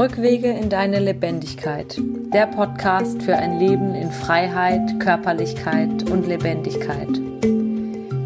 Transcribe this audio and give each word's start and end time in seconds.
Rückwege 0.00 0.48
in 0.48 0.70
deine 0.70 0.98
Lebendigkeit. 0.98 2.00
Der 2.32 2.46
Podcast 2.46 3.22
für 3.22 3.36
ein 3.36 3.58
Leben 3.58 3.94
in 3.94 4.10
Freiheit, 4.10 4.98
Körperlichkeit 4.98 6.10
und 6.10 6.26
Lebendigkeit. 6.26 7.06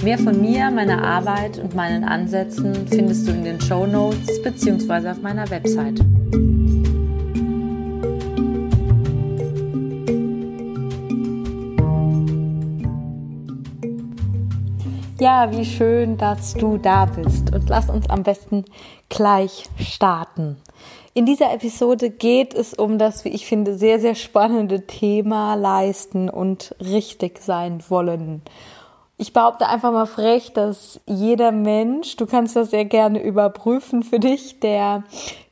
Mehr 0.04 0.16
von 0.18 0.40
mir, 0.40 0.70
meiner 0.70 1.02
Arbeit 1.02 1.58
und 1.58 1.74
meinen 1.74 2.04
Ansätzen 2.04 2.86
findest 2.86 3.26
du 3.26 3.32
in 3.32 3.42
den 3.42 3.60
Show 3.60 3.86
Notes 3.86 4.40
bzw. 4.40 5.08
auf 5.08 5.20
meiner 5.20 5.50
Website. 5.50 5.98
Ja, 15.18 15.50
wie 15.50 15.64
schön, 15.64 16.18
dass 16.18 16.54
du 16.54 16.78
da 16.78 17.06
bist. 17.06 17.52
Und 17.52 17.68
lass 17.68 17.90
uns 17.90 18.08
am 18.08 18.22
besten 18.22 18.64
gleich 19.08 19.64
starten. 19.80 20.58
In 21.14 21.26
dieser 21.26 21.52
Episode 21.52 22.10
geht 22.10 22.54
es 22.54 22.74
um 22.74 22.98
das, 22.98 23.24
wie 23.24 23.28
ich 23.28 23.46
finde, 23.46 23.78
sehr, 23.78 24.00
sehr 24.00 24.14
spannende 24.14 24.86
Thema 24.86 25.54
leisten 25.54 26.28
und 26.28 26.74
richtig 26.80 27.38
sein 27.40 27.84
wollen. 27.88 28.42
Ich 29.16 29.32
behaupte 29.32 29.68
einfach 29.68 29.92
mal 29.92 30.06
frech, 30.06 30.52
dass 30.54 31.00
jeder 31.06 31.52
Mensch, 31.52 32.16
du 32.16 32.26
kannst 32.26 32.56
das 32.56 32.70
sehr 32.70 32.84
gerne 32.84 33.22
überprüfen 33.22 34.02
für 34.02 34.18
dich, 34.18 34.58
der 34.58 35.04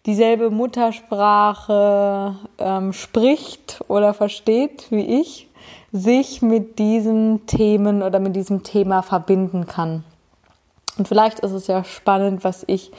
dieselbe 0.04 0.50
Muttersprache 0.50 2.34
ähm, 2.58 2.92
spricht 2.92 3.82
oder 3.86 4.14
versteht 4.14 4.90
wie 4.90 5.20
ich, 5.20 5.48
sich 5.92 6.42
mit 6.42 6.80
diesen 6.80 7.46
Themen 7.46 8.02
oder 8.02 8.18
mit 8.18 8.34
diesem 8.34 8.64
Thema 8.64 9.02
verbinden 9.02 9.66
kann. 9.66 10.02
Und 10.98 11.06
vielleicht 11.06 11.38
ist 11.40 11.52
es 11.52 11.68
ja 11.68 11.84
spannend, 11.84 12.42
was 12.42 12.64
ich 12.66 12.90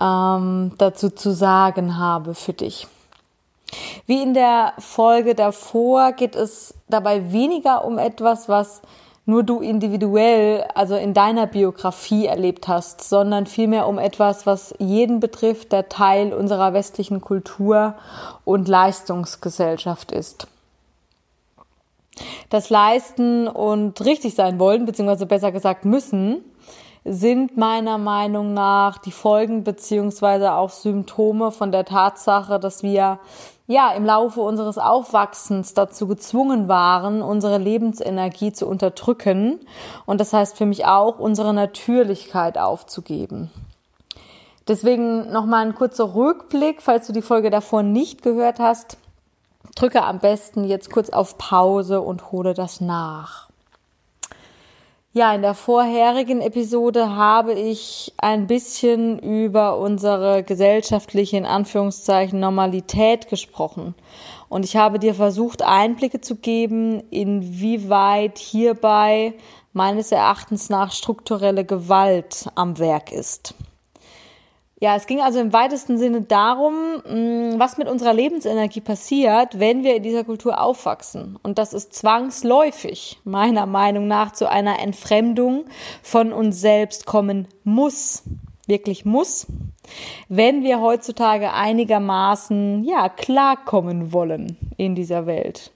ähm, 0.00 0.72
dazu 0.78 1.10
zu 1.10 1.32
sagen 1.32 1.98
habe 1.98 2.34
für 2.34 2.52
dich. 2.52 2.86
Wie 4.06 4.22
in 4.22 4.34
der 4.34 4.72
Folge 4.78 5.34
davor 5.34 6.12
geht 6.12 6.34
es 6.34 6.74
dabei 6.88 7.32
weniger 7.32 7.84
um 7.84 7.98
etwas, 7.98 8.48
was 8.48 8.82
nur 9.26 9.44
du 9.44 9.60
individuell, 9.60 10.64
also 10.74 10.96
in 10.96 11.14
deiner 11.14 11.46
Biografie 11.46 12.26
erlebt 12.26 12.66
hast, 12.66 13.08
sondern 13.08 13.46
vielmehr 13.46 13.86
um 13.86 13.98
etwas, 13.98 14.44
was 14.44 14.74
jeden 14.78 15.20
betrifft, 15.20 15.72
der 15.72 15.88
Teil 15.88 16.32
unserer 16.32 16.72
westlichen 16.72 17.20
Kultur 17.20 17.94
und 18.44 18.66
Leistungsgesellschaft 18.66 20.10
ist. 20.10 20.48
Das 22.48 22.70
Leisten 22.70 23.46
und 23.46 24.04
richtig 24.04 24.34
sein 24.34 24.58
wollen, 24.58 24.84
beziehungsweise 24.84 25.26
besser 25.26 25.52
gesagt 25.52 25.84
müssen, 25.84 26.44
sind 27.04 27.56
meiner 27.56 27.98
Meinung 27.98 28.52
nach 28.52 28.98
die 28.98 29.12
Folgen 29.12 29.64
beziehungsweise 29.64 30.52
auch 30.52 30.70
Symptome 30.70 31.50
von 31.50 31.72
der 31.72 31.84
Tatsache, 31.84 32.60
dass 32.60 32.82
wir 32.82 33.18
ja 33.66 33.92
im 33.92 34.04
Laufe 34.04 34.40
unseres 34.40 34.78
Aufwachsens 34.78 35.74
dazu 35.74 36.06
gezwungen 36.06 36.68
waren, 36.68 37.22
unsere 37.22 37.58
Lebensenergie 37.58 38.52
zu 38.52 38.66
unterdrücken 38.66 39.60
und 40.06 40.20
das 40.20 40.32
heißt 40.32 40.58
für 40.58 40.66
mich 40.66 40.86
auch 40.86 41.18
unsere 41.18 41.54
Natürlichkeit 41.54 42.58
aufzugeben. 42.58 43.50
Deswegen 44.66 45.32
nochmal 45.32 45.66
ein 45.66 45.74
kurzer 45.74 46.14
Rückblick, 46.14 46.82
falls 46.82 47.06
du 47.06 47.12
die 47.12 47.22
Folge 47.22 47.50
davor 47.50 47.82
nicht 47.82 48.22
gehört 48.22 48.58
hast. 48.58 48.98
Drücke 49.74 50.02
am 50.02 50.18
besten 50.18 50.64
jetzt 50.64 50.90
kurz 50.90 51.10
auf 51.10 51.38
Pause 51.38 52.00
und 52.00 52.32
hole 52.32 52.54
das 52.54 52.80
nach. 52.80 53.49
Ja, 55.12 55.34
in 55.34 55.42
der 55.42 55.54
vorherigen 55.54 56.40
Episode 56.40 57.16
habe 57.16 57.52
ich 57.52 58.14
ein 58.18 58.46
bisschen 58.46 59.18
über 59.18 59.76
unsere 59.76 60.44
gesellschaftliche, 60.44 61.36
in 61.36 61.46
Anführungszeichen, 61.46 62.38
Normalität 62.38 63.28
gesprochen. 63.28 63.96
Und 64.48 64.64
ich 64.64 64.76
habe 64.76 65.00
dir 65.00 65.14
versucht, 65.14 65.62
Einblicke 65.62 66.20
zu 66.20 66.36
geben, 66.36 67.02
inwieweit 67.10 68.38
hierbei 68.38 69.34
meines 69.72 70.12
Erachtens 70.12 70.70
nach 70.70 70.92
strukturelle 70.92 71.64
Gewalt 71.64 72.46
am 72.54 72.78
Werk 72.78 73.10
ist. 73.10 73.56
Ja, 74.82 74.96
es 74.96 75.06
ging 75.06 75.20
also 75.20 75.38
im 75.40 75.52
weitesten 75.52 75.98
Sinne 75.98 76.22
darum, 76.22 76.72
mm, 77.06 77.58
was 77.58 77.76
mit 77.76 77.86
unserer 77.86 78.14
Lebensenergie 78.14 78.80
passiert, 78.80 79.58
wenn 79.58 79.84
wir 79.84 79.94
in 79.94 80.02
dieser 80.02 80.24
Kultur 80.24 80.58
aufwachsen. 80.58 81.38
Und 81.42 81.58
das 81.58 81.74
ist 81.74 81.92
zwangsläufig, 81.92 83.20
meiner 83.24 83.66
Meinung 83.66 84.08
nach, 84.08 84.32
zu 84.32 84.48
einer 84.48 84.80
Entfremdung 84.80 85.66
von 86.02 86.32
uns 86.32 86.62
selbst 86.62 87.04
kommen 87.04 87.46
muss. 87.62 88.22
Wirklich 88.66 89.04
muss. 89.04 89.46
Wenn 90.30 90.62
wir 90.62 90.80
heutzutage 90.80 91.52
einigermaßen, 91.52 92.82
ja, 92.84 93.10
klarkommen 93.10 94.14
wollen 94.14 94.56
in 94.78 94.94
dieser 94.94 95.26
Welt. 95.26 95.72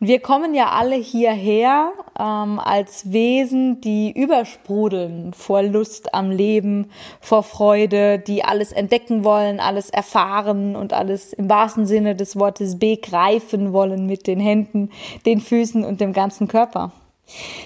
Und 0.00 0.08
wir 0.08 0.20
kommen 0.20 0.54
ja 0.54 0.70
alle 0.70 0.96
hierher 0.96 1.92
ähm, 2.18 2.58
als 2.58 3.12
Wesen, 3.12 3.80
die 3.80 4.12
übersprudeln 4.12 5.32
vor 5.32 5.62
Lust 5.62 6.14
am 6.14 6.30
Leben, 6.30 6.90
vor 7.20 7.42
Freude, 7.42 8.18
die 8.18 8.44
alles 8.44 8.72
entdecken 8.72 9.24
wollen, 9.24 9.60
alles 9.60 9.90
erfahren 9.90 10.76
und 10.76 10.92
alles 10.92 11.32
im 11.32 11.48
wahrsten 11.48 11.86
Sinne 11.86 12.14
des 12.14 12.36
Wortes 12.36 12.78
begreifen 12.78 13.72
wollen 13.72 14.06
mit 14.06 14.26
den 14.26 14.40
Händen, 14.40 14.90
den 15.24 15.40
Füßen 15.40 15.84
und 15.84 16.00
dem 16.00 16.12
ganzen 16.12 16.48
Körper. 16.48 16.92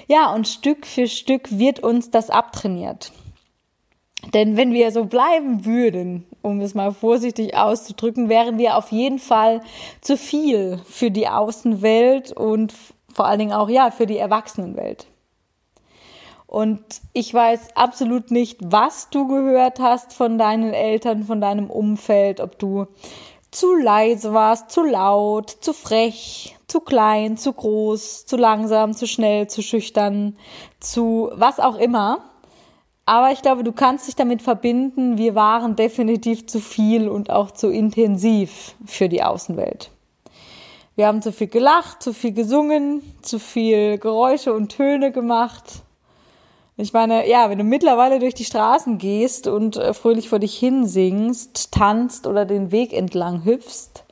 Ja, 0.08 0.32
und 0.32 0.48
Stück 0.48 0.86
für 0.86 1.06
Stück 1.06 1.58
wird 1.58 1.80
uns 1.80 2.10
das 2.10 2.30
abtrainiert. 2.30 3.12
Denn 4.34 4.56
wenn 4.56 4.72
wir 4.72 4.92
so 4.92 5.06
bleiben 5.06 5.64
würden, 5.64 6.26
um 6.42 6.60
es 6.60 6.74
mal 6.74 6.92
vorsichtig 6.92 7.56
auszudrücken, 7.56 8.28
wären 8.28 8.58
wir 8.58 8.76
auf 8.76 8.92
jeden 8.92 9.18
Fall 9.18 9.60
zu 10.00 10.16
viel 10.16 10.80
für 10.86 11.10
die 11.10 11.28
Außenwelt 11.28 12.32
und 12.32 12.72
vor 13.12 13.26
allen 13.26 13.40
Dingen 13.40 13.52
auch 13.52 13.68
ja 13.68 13.90
für 13.90 14.06
die 14.06 14.18
Erwachsenenwelt. 14.18 15.06
Und 16.46 16.82
ich 17.12 17.32
weiß 17.32 17.76
absolut 17.76 18.30
nicht, 18.30 18.58
was 18.60 19.08
du 19.10 19.28
gehört 19.28 19.78
hast 19.78 20.12
von 20.12 20.36
deinen 20.36 20.72
Eltern, 20.72 21.22
von 21.22 21.40
deinem 21.40 21.70
Umfeld, 21.70 22.40
ob 22.40 22.58
du 22.58 22.86
zu 23.52 23.74
leise 23.74 24.32
warst, 24.32 24.70
zu 24.70 24.82
laut, 24.82 25.50
zu 25.50 25.72
frech, 25.72 26.56
zu 26.66 26.80
klein, 26.80 27.36
zu 27.36 27.52
groß, 27.52 28.26
zu 28.26 28.36
langsam, 28.36 28.94
zu 28.94 29.06
schnell, 29.06 29.48
zu 29.48 29.62
schüchtern, 29.62 30.36
zu 30.80 31.30
was 31.34 31.60
auch 31.60 31.76
immer. 31.76 32.29
Aber 33.10 33.32
ich 33.32 33.42
glaube, 33.42 33.64
du 33.64 33.72
kannst 33.72 34.06
dich 34.06 34.14
damit 34.14 34.40
verbinden, 34.40 35.18
wir 35.18 35.34
waren 35.34 35.74
definitiv 35.74 36.46
zu 36.46 36.60
viel 36.60 37.08
und 37.08 37.28
auch 37.28 37.50
zu 37.50 37.68
intensiv 37.68 38.76
für 38.86 39.08
die 39.08 39.24
Außenwelt. 39.24 39.90
Wir 40.94 41.08
haben 41.08 41.20
zu 41.20 41.32
viel 41.32 41.48
gelacht, 41.48 42.04
zu 42.04 42.14
viel 42.14 42.30
gesungen, 42.30 43.02
zu 43.20 43.40
viel 43.40 43.98
Geräusche 43.98 44.54
und 44.54 44.68
Töne 44.68 45.10
gemacht. 45.10 45.82
Ich 46.76 46.92
meine, 46.92 47.28
ja, 47.28 47.50
wenn 47.50 47.58
du 47.58 47.64
mittlerweile 47.64 48.20
durch 48.20 48.34
die 48.34 48.44
Straßen 48.44 48.98
gehst 48.98 49.48
und 49.48 49.76
äh, 49.76 49.92
fröhlich 49.92 50.28
vor 50.28 50.38
dich 50.38 50.56
hinsingst, 50.56 51.72
tanzt 51.72 52.28
oder 52.28 52.44
den 52.44 52.70
Weg 52.70 52.92
entlang 52.92 53.44
hüpfst, 53.44 54.04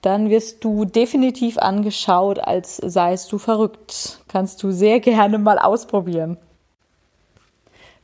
dann 0.00 0.30
wirst 0.30 0.64
du 0.64 0.84
definitiv 0.84 1.58
angeschaut, 1.58 2.40
als 2.40 2.78
seist 2.78 3.30
du 3.30 3.38
verrückt. 3.38 4.18
Kannst 4.26 4.64
du 4.64 4.72
sehr 4.72 4.98
gerne 4.98 5.38
mal 5.38 5.60
ausprobieren. 5.60 6.38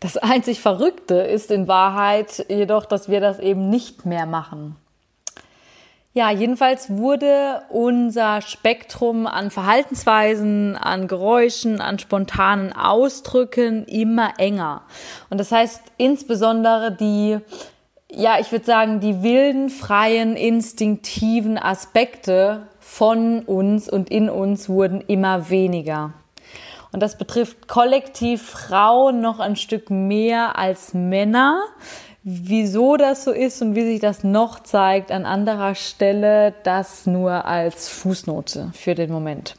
Das 0.00 0.16
einzig 0.16 0.60
Verrückte 0.60 1.14
ist 1.14 1.50
in 1.50 1.66
Wahrheit 1.66 2.46
jedoch, 2.48 2.84
dass 2.84 3.08
wir 3.08 3.20
das 3.20 3.40
eben 3.40 3.68
nicht 3.68 4.06
mehr 4.06 4.26
machen. 4.26 4.76
Ja, 6.14 6.30
jedenfalls 6.30 6.90
wurde 6.90 7.62
unser 7.68 8.40
Spektrum 8.40 9.26
an 9.26 9.50
Verhaltensweisen, 9.50 10.76
an 10.76 11.06
Geräuschen, 11.06 11.80
an 11.80 11.98
spontanen 11.98 12.72
Ausdrücken 12.72 13.84
immer 13.84 14.32
enger. 14.38 14.82
Und 15.30 15.38
das 15.38 15.52
heißt 15.52 15.80
insbesondere 15.96 16.90
die, 16.90 17.38
ja, 18.10 18.40
ich 18.40 18.50
würde 18.50 18.64
sagen, 18.64 19.00
die 19.00 19.22
wilden, 19.22 19.68
freien, 19.68 20.34
instinktiven 20.34 21.58
Aspekte 21.58 22.66
von 22.80 23.42
uns 23.44 23.88
und 23.88 24.10
in 24.10 24.30
uns 24.30 24.68
wurden 24.68 25.02
immer 25.02 25.50
weniger. 25.50 26.14
Und 26.92 27.00
das 27.00 27.18
betrifft 27.18 27.68
kollektiv 27.68 28.42
Frauen 28.42 29.20
noch 29.20 29.40
ein 29.40 29.56
Stück 29.56 29.90
mehr 29.90 30.58
als 30.58 30.94
Männer. 30.94 31.62
Wieso 32.22 32.96
das 32.96 33.24
so 33.24 33.30
ist 33.30 33.62
und 33.62 33.74
wie 33.74 33.84
sich 33.84 34.00
das 34.00 34.24
noch 34.24 34.60
zeigt 34.60 35.12
an 35.12 35.24
anderer 35.24 35.74
Stelle, 35.74 36.54
das 36.62 37.06
nur 37.06 37.44
als 37.44 37.88
Fußnote 37.88 38.70
für 38.74 38.94
den 38.94 39.10
Moment. 39.10 39.54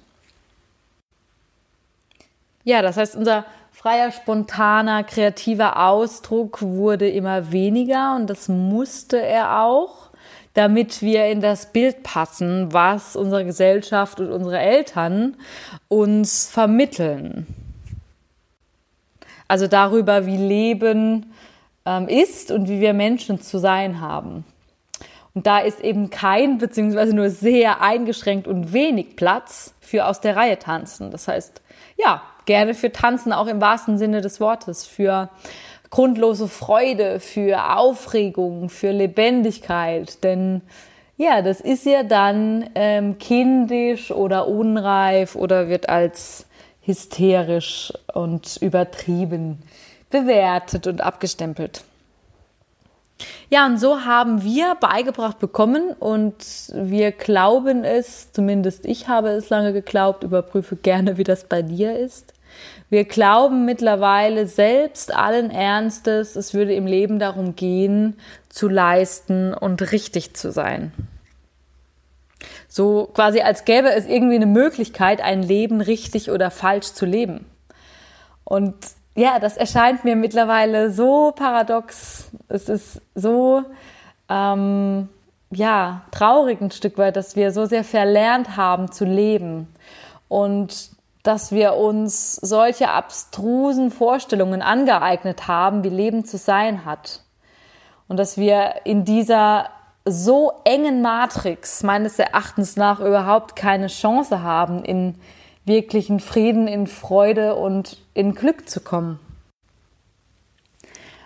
Ja, 2.64 2.82
das 2.82 2.98
heißt, 2.98 3.16
unser 3.16 3.46
freier, 3.72 4.12
spontaner, 4.12 5.04
kreativer 5.04 5.88
Ausdruck 5.88 6.62
wurde 6.62 7.10
immer 7.10 7.52
weniger 7.52 8.16
und 8.16 8.30
das 8.30 8.50
musste 8.50 9.22
er 9.22 9.64
auch 9.64 10.09
damit 10.54 11.02
wir 11.02 11.26
in 11.28 11.42
das 11.42 11.72
Bild 11.72 12.04
passen, 12.04 12.74
was 12.74 13.16
unsere 13.16 13.46
Gesellschaft 13.46 14.20
und 14.20 14.32
unsere 14.32 14.60
Eltern 14.60 15.38
uns 15.88 16.50
vermitteln. 16.50 17.48
Also 19.48 19.68
darüber, 19.68 20.26
wie 20.26 20.38
Leben 20.38 21.34
ähm, 21.86 22.08
ist 22.08 22.52
und 22.52 22.68
wie 22.68 22.82
wir 22.82 22.94
Menschen 22.94 23.42
zu 23.42 23.58
sein 23.58 24.02
haben. 24.02 24.46
Und 25.34 25.48
da 25.48 25.60
ist 25.60 25.80
eben 25.82 26.10
kein, 26.10 26.58
beziehungsweise 26.58 27.16
nur 27.16 27.30
sehr 27.30 27.82
eingeschränkt 27.82 28.48
und 28.48 28.74
wenig 28.74 29.16
Platz 29.16 29.74
für 29.80 30.06
aus 30.06 30.22
der 30.22 30.36
Reihe 30.36 30.60
tanzen. 30.60 31.12
Das 31.12 31.28
heißt, 31.28 31.62
ja, 31.98 32.22
gerne 32.46 32.74
für 32.74 32.92
Tanzen 32.92 33.32
auch 33.32 33.48
im 33.48 33.62
wahrsten 33.62 33.98
Sinne 33.98 34.22
des 34.22 34.40
Wortes, 34.40 34.86
für 34.86 35.30
grundlose 35.90 36.48
Freude, 36.48 37.20
für 37.20 37.76
Aufregung, 37.78 38.70
für 38.70 38.92
Lebendigkeit. 38.92 40.24
Denn 40.24 40.62
ja, 41.18 41.42
das 41.42 41.62
ist 41.62 41.86
ja 41.86 42.04
dann 42.04 42.70
ähm, 42.76 43.18
kindisch 43.18 44.12
oder 44.12 44.48
unreif 44.48 45.36
oder 45.36 45.68
wird 45.68 45.90
als 45.90 46.46
hysterisch 46.82 47.94
und 48.14 48.58
übertrieben 48.62 49.60
bewertet 50.10 50.88
und 50.88 51.02
abgestempelt. 51.02 51.84
Ja, 53.50 53.66
und 53.66 53.80
so 53.80 54.06
haben 54.06 54.44
wir 54.44 54.76
beigebracht 54.76 55.40
bekommen 55.40 55.92
und 56.00 56.36
wir 56.74 57.12
glauben 57.12 57.84
es, 57.84 58.32
zumindest 58.32 58.86
ich 58.86 59.08
habe 59.08 59.30
es 59.30 59.50
lange 59.50 59.74
geglaubt, 59.74 60.24
überprüfe 60.24 60.76
gerne, 60.76 61.18
wie 61.18 61.24
das 61.24 61.44
bei 61.44 61.62
dir 61.62 61.98
ist. 61.98 62.34
Wir 62.90 63.06
glauben 63.06 63.66
mittlerweile 63.66 64.48
selbst 64.48 65.14
allen 65.14 65.52
Ernstes, 65.52 66.36
es 66.36 66.54
würde 66.54 66.74
im 66.74 66.88
Leben 66.88 67.20
darum 67.20 67.56
gehen, 67.56 68.18
zu 68.50 68.68
leisten 68.68 69.54
und 69.54 69.92
richtig 69.92 70.36
zu 70.36 70.52
sein. 70.52 70.92
So 72.68 73.10
quasi 73.14 73.42
als 73.42 73.66
gäbe 73.66 73.92
es 73.92 74.06
irgendwie 74.06 74.36
eine 74.36 74.46
Möglichkeit, 74.46 75.22
ein 75.22 75.44
Leben 75.44 75.82
richtig 75.82 76.32
oder 76.32 76.52
falsch 76.52 76.94
zu 76.94 77.06
leben. 77.06 77.46
Und 78.44 78.76
ja, 79.16 79.40
das 79.40 79.58
erscheint 79.58 80.04
mir 80.04 80.16
mittlerweile 80.16 80.92
so 80.92 81.32
paradox. 81.36 82.32
Es 82.48 82.70
ist 82.70 83.02
so, 83.16 83.64
ähm, 84.30 85.10
ja, 85.52 86.04
traurig 86.12 86.62
ein 86.62 86.72
Stück 86.72 86.98
weit, 86.98 87.16
dass 87.16 87.36
wir 87.36 87.52
so 87.52 87.66
sehr 87.66 87.84
verlernt 87.84 88.56
haben 88.56 88.92
zu 88.92 89.06
leben 89.06 89.68
und 90.28 90.92
dass 91.24 91.52
wir 91.52 91.76
uns 91.76 92.36
solche 92.36 92.90
abstrusen 92.90 93.92
Vorstellungen 93.92 94.62
angeeignet 94.62 95.48
haben, 95.48 95.84
wie 95.84 95.90
Leben 95.90 96.26
zu 96.26 96.38
sein 96.38 96.86
hat. 96.86 97.24
Und 98.08 98.18
dass 98.18 98.38
wir 98.38 98.82
in 98.86 99.06
dieser 99.06 99.70
so 100.06 100.54
engen 100.64 101.02
Matrix 101.02 101.84
meines 101.84 102.18
Erachtens 102.20 102.78
nach 102.78 103.00
überhaupt 103.00 103.56
keine 103.56 103.88
Chance 103.88 104.42
haben, 104.42 104.84
in 104.84 105.16
wirklichen 105.66 106.20
Frieden, 106.20 106.68
in 106.68 106.88
Freude 106.88 107.56
und 107.56 107.98
in 108.14 108.34
Glück 108.34 108.70
zu 108.70 108.80
kommen. 108.80 109.20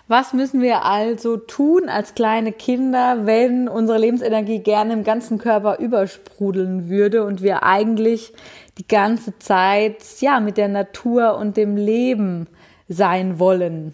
Was 0.08 0.34
müssen 0.34 0.62
wir 0.62 0.84
also 0.84 1.38
tun 1.38 1.88
als 1.88 2.14
kleine 2.14 2.52
Kinder, 2.52 3.26
wenn 3.26 3.70
unsere 3.70 3.98
Lebensenergie 3.98 4.60
gerne 4.60 4.94
im 4.94 5.06
ganzen 5.06 5.38
Körper 5.38 5.80
übersprudeln 5.80 6.90
würde 6.90 7.24
und 7.24 7.42
wir 7.42 7.64
eigentlich 7.64 8.34
die 8.78 8.88
ganze 8.88 9.40
Zeit 9.40 10.04
ja 10.20 10.42
mit 10.42 10.58
der 10.58 10.68
Natur 10.68 11.38
und 11.38 11.56
dem 11.56 11.78
Leben 11.78 12.48
sein 12.90 13.40
wollen? 13.40 13.94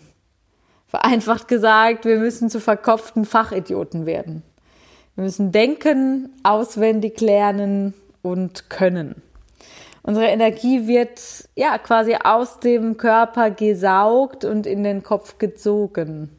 Vereinfacht 0.88 1.48
gesagt, 1.48 2.06
wir 2.06 2.18
müssen 2.18 2.50
zu 2.50 2.60
verkopften 2.60 3.24
Fachidioten 3.24 4.08
werden. 4.08 4.42
Wir 5.14 5.26
müssen 5.26 5.52
denken, 5.52 6.34
auswendig 6.42 7.22
lernen 7.22 7.94
und 8.24 8.72
können. 8.72 9.22
Unsere 10.04 10.28
Energie 10.28 10.88
wird 10.88 11.20
ja 11.56 11.78
quasi 11.78 12.16
aus 12.24 12.60
dem 12.60 12.98
Körper 12.98 13.52
gesaugt 13.52 14.46
und 14.46 14.66
in 14.66 14.84
den 14.84 15.04
Kopf 15.04 15.38
gezogen. 15.38 16.30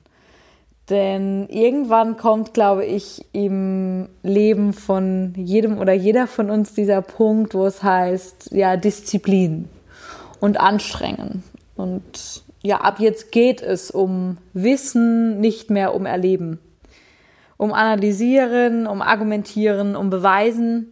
Denn 0.88 1.46
irgendwann 1.48 2.16
kommt, 2.16 2.52
glaube 2.52 2.84
ich, 2.84 3.24
im 3.32 4.08
Leben 4.24 4.72
von 4.72 5.34
jedem 5.36 5.78
oder 5.78 5.92
jeder 5.92 6.26
von 6.26 6.50
uns 6.50 6.74
dieser 6.74 7.00
Punkt, 7.00 7.54
wo 7.54 7.64
es 7.64 7.82
heißt, 7.82 8.50
ja, 8.50 8.76
Disziplin 8.76 9.68
und 10.40 10.58
Anstrengen. 10.58 11.44
Und 11.76 12.42
ja, 12.62 12.80
ab 12.80 12.98
jetzt 12.98 13.30
geht 13.30 13.62
es 13.62 13.92
um 13.92 14.38
Wissen, 14.52 15.38
nicht 15.38 15.70
mehr 15.70 15.94
um 15.94 16.06
Erleben. 16.06 16.58
Um 17.56 17.72
Analysieren, 17.72 18.88
um 18.88 19.00
Argumentieren, 19.00 19.94
um 19.94 20.10
Beweisen 20.10 20.90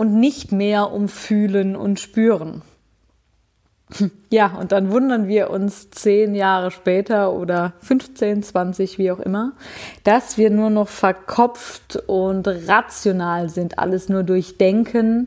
und 0.00 0.18
nicht 0.18 0.50
mehr 0.50 0.92
um 0.92 1.08
Fühlen 1.08 1.76
und 1.76 2.00
Spüren. 2.00 2.62
Ja, 4.30 4.56
und 4.58 4.70
dann 4.70 4.92
wundern 4.92 5.26
wir 5.26 5.50
uns 5.50 5.90
zehn 5.90 6.36
Jahre 6.36 6.70
später 6.70 7.32
oder 7.32 7.72
15, 7.80 8.44
20, 8.44 8.98
wie 8.98 9.10
auch 9.10 9.18
immer, 9.18 9.52
dass 10.04 10.38
wir 10.38 10.50
nur 10.50 10.70
noch 10.70 10.88
verkopft 10.88 11.96
und 12.06 12.46
rational 12.46 13.48
sind, 13.48 13.80
alles 13.80 14.08
nur 14.08 14.22
durchdenken, 14.22 15.26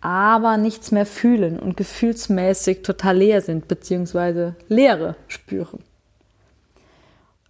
aber 0.00 0.56
nichts 0.56 0.90
mehr 0.90 1.04
fühlen 1.04 1.60
und 1.60 1.76
gefühlsmäßig 1.76 2.80
total 2.82 3.18
leer 3.18 3.42
sind, 3.42 3.68
beziehungsweise 3.68 4.56
Leere 4.68 5.14
spüren 5.28 5.84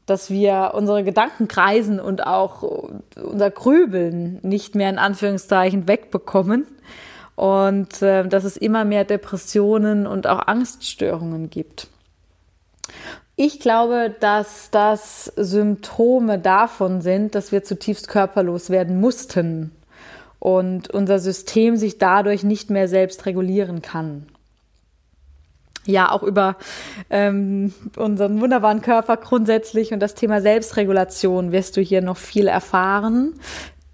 dass 0.09 0.31
wir 0.31 0.73
unsere 0.75 1.05
Gedanken 1.05 1.49
kreisen 1.49 2.01
und 2.01 2.27
auch 2.27 2.91
unser 3.23 3.51
Grübeln 3.51 4.39
nicht 4.43 4.75
mehr 4.75 4.91
in 4.91 4.99
Anführungszeichen 4.99 5.87
wegbekommen 5.87 6.67
und 7.37 8.03
äh, 8.03 8.27
dass 8.27 8.45
es 8.45 8.57
immer 8.57 8.85
mehr 8.85 9.05
Depressionen 9.05 10.07
und 10.07 10.27
auch 10.27 10.47
Angststörungen 10.47 11.51
gibt. 11.51 11.89
Ich 13.37 13.61
glaube, 13.61 14.15
dass 14.19 14.71
das 14.71 15.27
Symptome 15.37 16.39
davon 16.39 17.01
sind, 17.01 17.35
dass 17.35 17.53
wir 17.53 17.63
zutiefst 17.63 18.09
körperlos 18.09 18.71
werden 18.71 19.01
mussten 19.01 19.71
und 20.39 20.91
unser 20.91 21.19
System 21.19 21.77
sich 21.77 21.99
dadurch 21.99 22.43
nicht 22.43 22.71
mehr 22.71 22.89
selbst 22.89 23.27
regulieren 23.27 23.83
kann 23.83 24.27
ja 25.89 26.13
auch 26.13 26.23
über 26.23 26.57
ähm, 27.11 27.73
unseren 27.97 28.41
wunderbaren 28.41 28.83
Körper 28.83 29.17
grundsätzlich 29.17 29.93
und 29.93 30.01
das 30.01 30.15
Thema 30.15 30.41
Selbstregulation 30.41 31.51
wirst 31.51 31.77
du 31.77 31.81
hier 31.81 32.03
noch 32.03 32.19
viel 32.19 32.47
erfahren. 32.47 33.35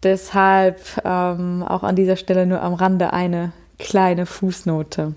Deshalb 0.02 0.81
ähm, 1.05 1.62
auch 1.62 1.82
an 1.82 1.96
dieser 1.96 2.17
Stelle 2.17 2.46
nur 2.46 2.61
am 2.61 2.75
Rande 2.75 3.12
eine 3.12 3.52
kleine 3.79 4.26
Fußnote. 4.26 5.14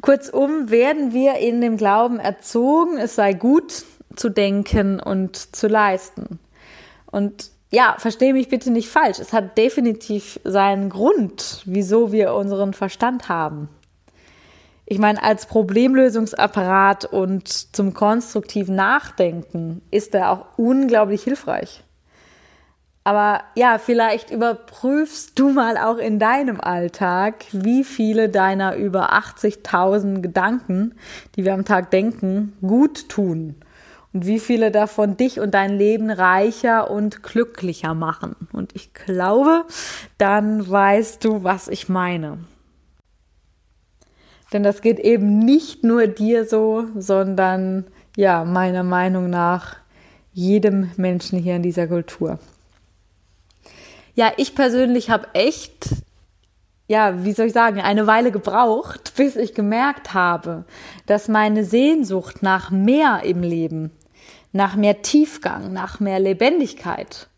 Kurzum 0.00 0.70
werden 0.70 1.12
wir 1.12 1.34
in 1.36 1.60
dem 1.60 1.76
Glauben 1.76 2.18
erzogen, 2.18 2.96
es 2.96 3.16
sei 3.16 3.32
gut 3.32 3.84
zu 4.14 4.28
denken 4.28 5.00
und 5.00 5.54
zu 5.54 5.66
leisten. 5.66 6.38
Und 7.06 7.50
ja, 7.70 7.96
verstehe 7.98 8.32
mich 8.32 8.48
bitte 8.48 8.70
nicht 8.70 8.88
falsch. 8.88 9.18
Es 9.18 9.32
hat 9.32 9.58
definitiv 9.58 10.40
seinen 10.44 10.90
Grund, 10.90 11.62
wieso 11.66 12.12
wir 12.12 12.34
unseren 12.34 12.72
Verstand 12.72 13.28
haben 13.28 13.68
ich 14.86 14.98
meine, 14.98 15.20
als 15.20 15.46
Problemlösungsapparat 15.46 17.06
und 17.06 17.48
zum 17.48 17.92
konstruktiven 17.92 18.76
Nachdenken 18.76 19.82
ist 19.90 20.14
er 20.14 20.30
auch 20.30 20.46
unglaublich 20.56 21.24
hilfreich. 21.24 21.82
Aber 23.02 23.42
ja, 23.54 23.78
vielleicht 23.78 24.30
überprüfst 24.30 25.38
du 25.38 25.50
mal 25.50 25.76
auch 25.76 25.98
in 25.98 26.18
deinem 26.18 26.60
Alltag, 26.60 27.44
wie 27.52 27.84
viele 27.84 28.28
deiner 28.28 28.76
über 28.76 29.12
80.000 29.12 30.22
Gedanken, 30.22 30.94
die 31.34 31.44
wir 31.44 31.54
am 31.54 31.64
Tag 31.64 31.90
denken, 31.90 32.56
gut 32.60 33.08
tun. 33.08 33.56
Und 34.12 34.26
wie 34.26 34.40
viele 34.40 34.70
davon 34.70 35.16
dich 35.16 35.40
und 35.40 35.54
dein 35.54 35.76
Leben 35.76 36.10
reicher 36.10 36.90
und 36.90 37.22
glücklicher 37.22 37.94
machen. 37.94 38.34
Und 38.52 38.74
ich 38.74 38.92
glaube, 38.92 39.66
dann 40.18 40.68
weißt 40.68 41.24
du, 41.24 41.44
was 41.44 41.68
ich 41.68 41.88
meine. 41.88 42.38
Denn 44.52 44.62
das 44.62 44.80
geht 44.80 44.98
eben 45.00 45.38
nicht 45.38 45.82
nur 45.82 46.06
dir 46.06 46.44
so, 46.44 46.84
sondern 46.96 47.86
ja, 48.16 48.44
meiner 48.44 48.82
Meinung 48.82 49.28
nach 49.28 49.76
jedem 50.32 50.90
Menschen 50.96 51.38
hier 51.38 51.56
in 51.56 51.62
dieser 51.62 51.86
Kultur. 51.86 52.38
Ja, 54.14 54.32
ich 54.36 54.54
persönlich 54.54 55.10
habe 55.10 55.28
echt, 55.34 55.88
ja, 56.88 57.24
wie 57.24 57.32
soll 57.32 57.46
ich 57.46 57.52
sagen, 57.52 57.80
eine 57.80 58.06
Weile 58.06 58.30
gebraucht, 58.30 59.14
bis 59.16 59.36
ich 59.36 59.54
gemerkt 59.54 60.14
habe, 60.14 60.64
dass 61.06 61.28
meine 61.28 61.64
Sehnsucht 61.64 62.42
nach 62.42 62.70
mehr 62.70 63.22
im 63.24 63.42
Leben, 63.42 63.90
nach 64.52 64.76
mehr 64.76 65.02
Tiefgang, 65.02 65.72
nach 65.72 66.00
mehr 66.00 66.20
Lebendigkeit, 66.20 67.28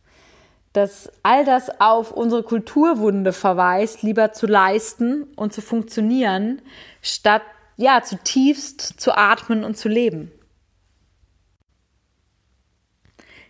dass 0.79 1.11
all 1.25 1.45
das 1.45 1.81
auf 1.81 2.13
unsere 2.13 2.45
Kulturwunde 2.45 3.33
verweist, 3.33 4.03
lieber 4.03 4.33
zu 4.33 4.47
leisten 4.47 5.25
und 5.35 5.53
zu 5.53 5.61
funktionieren, 5.61 6.63
statt 7.03 7.43
ja 7.77 8.03
zutiefst 8.03 8.81
zu 9.01 9.17
atmen 9.17 9.65
und 9.65 9.77
zu 9.77 9.89
leben. 9.89 10.31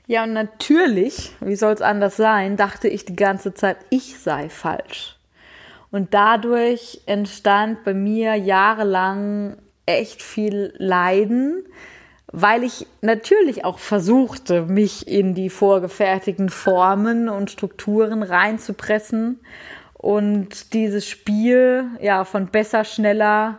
Ja, 0.06 0.25
und 0.25 0.32
natürlich, 0.32 1.37
wie 1.40 1.54
soll 1.54 1.75
es 1.75 1.82
anders 1.82 2.16
sein, 2.16 2.56
dachte 2.56 2.88
ich 2.88 3.04
die 3.04 3.16
ganze 3.16 3.52
Zeit, 3.52 3.76
ich 3.90 4.18
sei 4.18 4.49
falsch. 4.49 5.18
Und 5.90 6.14
dadurch 6.14 7.02
entstand 7.04 7.85
bei 7.85 7.92
mir 7.92 8.37
jahrelang 8.37 9.58
echt 9.85 10.23
viel 10.23 10.73
Leiden, 10.78 11.66
weil 12.30 12.62
ich 12.62 12.87
natürlich 13.00 13.64
auch 13.64 13.78
versuchte, 13.78 14.62
mich 14.62 15.08
in 15.08 15.35
die 15.35 15.50
vorgefertigten 15.50 16.50
Formen 16.50 17.28
und 17.28 17.50
Strukturen 17.50 18.23
reinzupressen 18.23 19.40
und 19.94 20.75
dieses 20.75 21.08
Spiel 21.08 21.87
ja 22.00 22.25
von 22.25 22.47
besser, 22.49 22.85
schneller, 22.85 23.58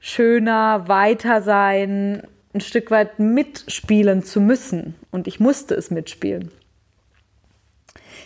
schöner, 0.00 0.88
weiter 0.88 1.42
sein 1.42 2.26
ein 2.54 2.60
Stück 2.60 2.90
weit 2.90 3.18
mitspielen 3.18 4.22
zu 4.22 4.40
müssen 4.40 4.94
und 5.10 5.26
ich 5.26 5.40
musste 5.40 5.74
es 5.74 5.90
mitspielen. 5.90 6.50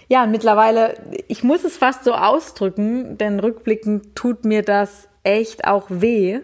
Ja, 0.08 0.26
mittlerweile, 0.26 0.94
ich 1.28 1.42
muss 1.42 1.64
es 1.64 1.76
fast 1.76 2.04
so 2.04 2.12
ausdrücken, 2.12 3.18
denn 3.18 3.40
rückblickend 3.40 4.14
tut 4.14 4.44
mir 4.44 4.62
das 4.62 5.08
echt 5.26 5.66
auch 5.66 5.86
weh, 5.88 6.40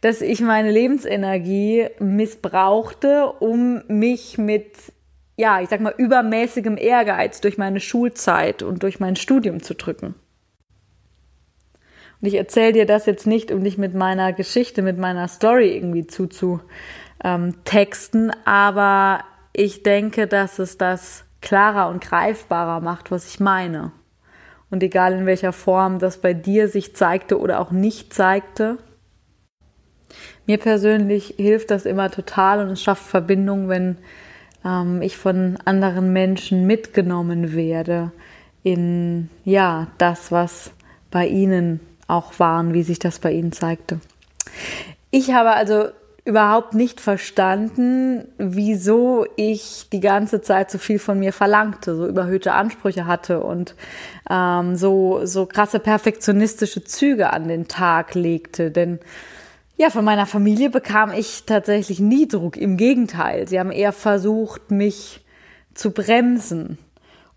dass 0.00 0.20
ich 0.20 0.40
meine 0.40 0.70
Lebensenergie 0.70 1.88
missbrauchte, 1.98 3.32
um 3.40 3.82
mich 3.88 4.38
mit, 4.38 4.72
ja, 5.36 5.60
ich 5.60 5.68
sag 5.68 5.80
mal, 5.80 5.94
übermäßigem 5.96 6.78
Ehrgeiz 6.78 7.40
durch 7.40 7.58
meine 7.58 7.80
Schulzeit 7.80 8.62
und 8.62 8.82
durch 8.82 9.00
mein 9.00 9.16
Studium 9.16 9.62
zu 9.62 9.74
drücken. 9.74 10.14
Und 12.20 12.28
ich 12.28 12.34
erzähle 12.34 12.72
dir 12.72 12.86
das 12.86 13.06
jetzt 13.06 13.26
nicht, 13.26 13.50
um 13.50 13.64
dich 13.64 13.78
mit 13.78 13.94
meiner 13.94 14.32
Geschichte, 14.32 14.82
mit 14.82 14.98
meiner 14.98 15.26
Story 15.28 15.74
irgendwie 15.74 16.06
zuzu 16.06 16.60
ähm, 17.22 17.54
aber 18.44 19.24
ich 19.52 19.82
denke, 19.82 20.26
dass 20.26 20.58
es 20.58 20.78
das 20.78 21.24
klarer 21.40 21.88
und 21.88 22.02
greifbarer 22.02 22.80
macht, 22.80 23.10
was 23.10 23.26
ich 23.26 23.40
meine. 23.40 23.92
Und 24.70 24.82
egal 24.82 25.14
in 25.14 25.26
welcher 25.26 25.52
Form 25.52 25.98
das 25.98 26.18
bei 26.18 26.32
dir 26.32 26.68
sich 26.68 26.94
zeigte 26.94 27.38
oder 27.38 27.60
auch 27.60 27.72
nicht 27.72 28.14
zeigte, 28.14 28.78
mir 30.46 30.58
persönlich 30.58 31.34
hilft 31.36 31.70
das 31.70 31.86
immer 31.86 32.10
total 32.10 32.60
und 32.60 32.70
es 32.70 32.82
schafft 32.82 33.04
Verbindung, 33.06 33.68
wenn 33.68 33.98
ähm, 34.64 35.02
ich 35.02 35.16
von 35.16 35.58
anderen 35.64 36.12
Menschen 36.12 36.66
mitgenommen 36.66 37.54
werde 37.54 38.12
in 38.62 39.28
ja 39.44 39.88
das, 39.98 40.32
was 40.32 40.72
bei 41.10 41.26
ihnen 41.26 41.80
auch 42.06 42.38
war 42.38 42.60
und 42.60 42.72
wie 42.72 42.82
sich 42.82 42.98
das 42.98 43.18
bei 43.18 43.32
ihnen 43.32 43.52
zeigte. 43.52 44.00
Ich 45.10 45.32
habe 45.32 45.52
also 45.52 45.88
überhaupt 46.24 46.74
nicht 46.74 47.00
verstanden, 47.00 48.28
wieso 48.36 49.26
ich 49.36 49.88
die 49.92 50.00
ganze 50.00 50.42
Zeit 50.42 50.70
so 50.70 50.78
viel 50.78 50.98
von 50.98 51.18
mir 51.18 51.32
verlangte, 51.32 51.96
so 51.96 52.06
überhöhte 52.06 52.52
Ansprüche 52.52 53.06
hatte 53.06 53.40
und 53.40 53.74
ähm, 54.28 54.76
so, 54.76 55.20
so 55.24 55.46
krasse 55.46 55.80
perfektionistische 55.80 56.84
Züge 56.84 57.32
an 57.32 57.48
den 57.48 57.68
Tag 57.68 58.14
legte. 58.14 58.70
Denn 58.70 59.00
ja, 59.76 59.88
von 59.88 60.04
meiner 60.04 60.26
Familie 60.26 60.68
bekam 60.68 61.10
ich 61.12 61.44
tatsächlich 61.46 62.00
nie 62.00 62.28
Druck. 62.28 62.58
Im 62.58 62.76
Gegenteil, 62.76 63.48
sie 63.48 63.58
haben 63.58 63.72
eher 63.72 63.92
versucht, 63.92 64.70
mich 64.70 65.24
zu 65.72 65.90
bremsen. 65.92 66.76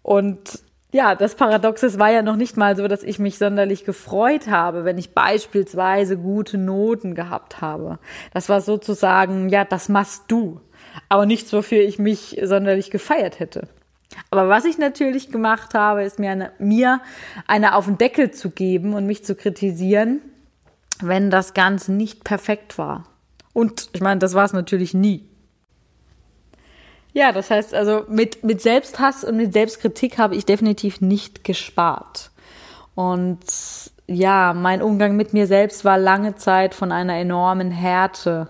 Und 0.02 0.60
ja, 0.94 1.16
das 1.16 1.34
Paradoxe 1.34 1.98
war 1.98 2.12
ja 2.12 2.22
noch 2.22 2.36
nicht 2.36 2.56
mal 2.56 2.78
so, 2.78 2.88
dass 2.88 3.02
ich 3.02 3.18
mich 3.18 3.40
sonderlich 3.40 3.84
gefreut 3.84 4.48
habe, 4.48 4.86
wenn 4.86 5.00
ich 5.00 5.16
beispielsweise 5.16 6.18
gute 6.18 6.60
Noten 6.60 7.16
gehabt 7.16 7.62
habe. 7.62 7.98
Das 8.32 8.48
war 8.48 8.62
sozusagen, 8.62 9.50
ja, 9.50 9.66
das 9.66 9.90
machst 9.90 10.26
du. 10.28 10.62
Aber 11.10 11.26
nichts, 11.26 11.52
wofür 11.52 11.82
ich 11.82 11.98
mich 11.98 12.40
sonderlich 12.44 12.92
gefeiert 12.92 13.40
hätte. 13.40 13.68
Aber 14.30 14.50
was 14.50 14.66
ich 14.66 14.78
natürlich 14.78 15.32
gemacht 15.32 15.74
habe, 15.74 16.04
ist 16.04 16.20
mir 16.20 16.30
eine, 16.30 16.52
mir 16.60 17.02
eine 17.48 17.74
auf 17.74 17.86
den 17.86 17.98
Deckel 17.98 18.30
zu 18.30 18.52
geben 18.52 18.94
und 18.94 19.08
mich 19.08 19.26
zu 19.26 19.34
kritisieren, 19.34 20.22
wenn 21.02 21.32
das 21.32 21.56
Ganze 21.56 21.92
nicht 21.92 22.24
perfekt 22.24 22.78
war. 22.78 23.06
Und 23.54 23.90
ich 23.94 24.02
meine, 24.02 24.20
das 24.20 24.36
war 24.36 24.46
es 24.46 24.54
natürlich 24.54 24.94
nie. 24.94 25.28
Ja, 27.14 27.32
das 27.32 27.52
heißt 27.52 27.74
also, 27.74 28.06
mit, 28.08 28.44
mit 28.44 28.62
Selbsthass 28.62 29.24
und 29.24 29.38
mit 29.38 29.54
Selbstkritik 29.54 30.18
habe 30.18 30.36
ich 30.36 30.46
definitiv 30.46 31.00
nicht 31.00 31.44
gespart. 31.44 32.32
Und 32.96 33.40
ja, 34.08 34.54
mein 34.54 34.82
Umgang 34.82 35.16
mit 35.16 35.34
mir 35.34 35.48
selbst 35.48 35.86
war 35.86 35.98
lange 35.98 36.36
Zeit 36.36 36.74
von 36.74 36.92
einer 36.92 37.16
enormen 37.16 37.72
Härte 37.72 38.50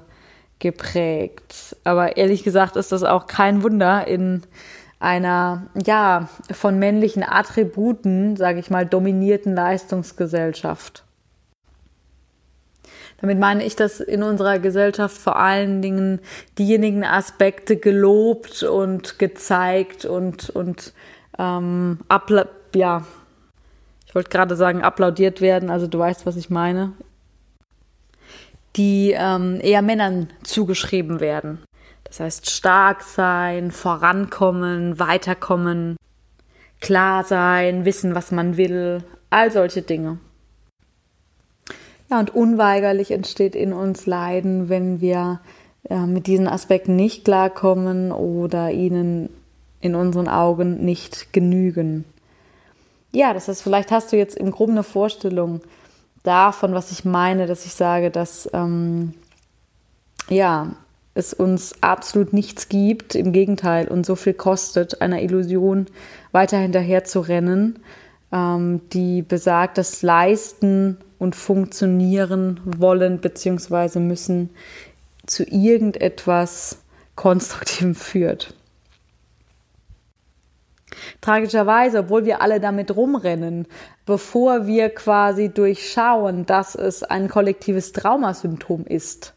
geprägt. 0.59 1.75
Aber 1.83 2.17
ehrlich 2.17 2.43
gesagt 2.43 2.77
ist 2.77 2.91
das 2.91 3.03
auch 3.03 3.27
kein 3.27 3.63
Wunder 3.63 4.07
in 4.07 4.43
einer, 4.99 5.67
ja, 5.85 6.29
von 6.51 6.79
männlichen 6.79 7.23
Attributen, 7.23 8.37
sage 8.37 8.59
ich 8.59 8.69
mal, 8.69 8.85
dominierten 8.85 9.53
Leistungsgesellschaft. 9.53 11.03
Damit 13.21 13.39
meine 13.39 13.63
ich, 13.63 13.75
dass 13.75 13.99
in 13.99 14.21
unserer 14.21 14.59
Gesellschaft 14.59 15.17
vor 15.17 15.37
allen 15.37 15.81
Dingen 15.81 16.19
diejenigen 16.57 17.05
Aspekte 17.05 17.77
gelobt 17.77 18.63
und 18.63 19.17
gezeigt 19.17 20.05
und, 20.05 20.49
und 20.49 20.93
ähm, 21.37 21.99
ja, 22.75 23.05
ich 24.05 24.15
wollte 24.15 24.29
gerade 24.29 24.55
sagen, 24.55 24.83
applaudiert 24.83 25.41
werden, 25.41 25.69
also 25.69 25.87
du 25.87 25.97
weißt, 25.97 26.25
was 26.25 26.35
ich 26.35 26.49
meine, 26.49 26.93
die 28.75 29.15
ähm, 29.17 29.59
eher 29.61 29.81
Männern 29.81 30.29
zugeschrieben 30.43 31.19
werden. 31.19 31.59
Das 32.03 32.19
heißt, 32.19 32.51
stark 32.51 33.01
sein, 33.01 33.71
vorankommen, 33.71 34.99
weiterkommen, 34.99 35.97
klar 36.79 37.23
sein, 37.23 37.85
wissen, 37.85 38.13
was 38.13 38.31
man 38.31 38.57
will, 38.57 39.03
all 39.29 39.51
solche 39.51 39.81
Dinge. 39.81 40.19
Ja, 42.13 42.19
und 42.19 42.35
unweigerlich 42.35 43.09
entsteht 43.09 43.55
in 43.55 43.73
uns 43.73 44.05
Leiden, 44.05 44.69
wenn 44.69 45.01
wir 45.01 45.39
ja, 45.89 46.05
mit 46.05 46.27
diesen 46.27 46.47
Aspekten 46.47 46.95
nicht 46.95 47.25
klarkommen 47.25 48.11
oder 48.11 48.69
ihnen 48.69 49.29
in 49.81 49.95
unseren 49.95 50.27
Augen 50.27 50.85
nicht 50.85 51.33
genügen. 51.33 52.05
Ja, 53.11 53.33
das 53.33 53.47
heißt, 53.47 53.63
vielleicht 53.63 53.89
hast 53.89 54.11
du 54.11 54.17
jetzt 54.17 54.37
im 54.37 54.51
Groben 54.51 54.73
eine 54.73 54.83
Vorstellung 54.83 55.61
davon, 56.21 56.75
was 56.75 56.91
ich 56.91 57.03
meine, 57.03 57.47
dass 57.47 57.65
ich 57.65 57.73
sage, 57.73 58.11
dass 58.11 58.47
ähm, 58.53 59.15
ja, 60.29 60.67
es 61.15 61.33
uns 61.33 61.81
absolut 61.81 62.31
nichts 62.31 62.69
gibt, 62.69 63.15
im 63.15 63.31
Gegenteil, 63.31 63.87
und 63.87 64.05
so 64.05 64.13
viel 64.15 64.35
kostet, 64.35 65.01
einer 65.01 65.23
Illusion 65.23 65.87
weiter 66.31 66.59
hinterher 66.59 67.05
zu 67.05 67.21
rennen, 67.21 67.79
ähm, 68.31 68.81
die 68.91 69.23
besagt, 69.23 69.79
dass 69.79 70.03
Leisten 70.03 70.99
und 71.23 71.35
funktionieren 71.35 72.59
wollen 72.65 73.19
bzw. 73.19 73.99
müssen 73.99 74.49
zu 75.25 75.43
irgendetwas 75.43 76.79
Konstruktivem 77.15 77.95
führt. 77.95 78.53
Tragischerweise, 81.21 81.99
obwohl 81.99 82.25
wir 82.25 82.41
alle 82.41 82.59
damit 82.59 82.95
rumrennen, 82.95 83.67
bevor 84.05 84.67
wir 84.67 84.89
quasi 84.89 85.49
durchschauen, 85.49 86.45
dass 86.45 86.75
es 86.75 87.03
ein 87.03 87.29
kollektives 87.29 87.93
Traumasymptom 87.93 88.85
ist 88.85 89.33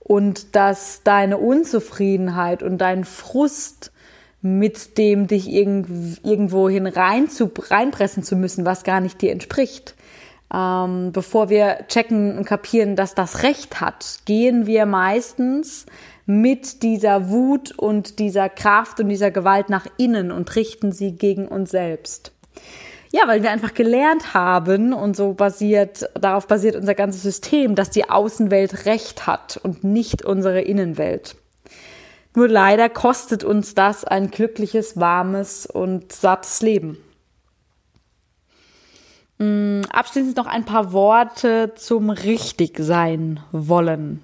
und 0.00 0.56
dass 0.56 1.02
deine 1.04 1.36
Unzufriedenheit 1.36 2.62
und 2.62 2.78
dein 2.78 3.04
Frust 3.04 3.92
mit 4.40 4.96
dem 4.96 5.26
dich 5.26 5.48
irgendwohin 5.52 6.86
rein 6.86 7.28
zu, 7.28 7.50
reinpressen 7.70 8.22
zu 8.22 8.34
müssen, 8.34 8.64
was 8.64 8.82
gar 8.82 9.00
nicht 9.00 9.20
dir 9.20 9.32
entspricht, 9.32 9.94
ähm, 10.52 11.12
bevor 11.12 11.48
wir 11.48 11.86
checken 11.88 12.38
und 12.38 12.44
kapieren, 12.44 12.96
dass 12.96 13.14
das 13.14 13.42
Recht 13.42 13.80
hat, 13.80 14.20
gehen 14.24 14.66
wir 14.66 14.86
meistens 14.86 15.86
mit 16.26 16.82
dieser 16.82 17.28
Wut 17.30 17.72
und 17.78 18.18
dieser 18.18 18.48
Kraft 18.48 19.00
und 19.00 19.08
dieser 19.08 19.30
Gewalt 19.30 19.70
nach 19.70 19.86
innen 19.96 20.30
und 20.30 20.54
richten 20.56 20.92
sie 20.92 21.12
gegen 21.12 21.48
uns 21.48 21.70
selbst. 21.70 22.32
Ja, 23.10 23.22
weil 23.26 23.42
wir 23.42 23.50
einfach 23.50 23.72
gelernt 23.72 24.34
haben 24.34 24.92
und 24.92 25.16
so 25.16 25.32
basiert, 25.32 26.10
darauf 26.20 26.46
basiert 26.46 26.76
unser 26.76 26.94
ganzes 26.94 27.22
System, 27.22 27.74
dass 27.74 27.88
die 27.88 28.10
Außenwelt 28.10 28.84
Recht 28.84 29.26
hat 29.26 29.58
und 29.62 29.82
nicht 29.84 30.24
unsere 30.24 30.60
Innenwelt. 30.60 31.36
Nur 32.34 32.48
leider 32.48 32.90
kostet 32.90 33.44
uns 33.44 33.74
das 33.74 34.04
ein 34.04 34.30
glückliches, 34.30 35.00
warmes 35.00 35.64
und 35.64 36.12
sattes 36.12 36.60
Leben. 36.60 36.98
Mm, 39.38 39.82
abschließend 39.90 40.36
noch 40.36 40.46
ein 40.46 40.64
paar 40.64 40.92
Worte 40.92 41.72
zum 41.76 42.10
Richtigsein 42.10 43.40
wollen. 43.52 44.20